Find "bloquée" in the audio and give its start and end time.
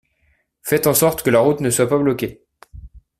1.99-2.41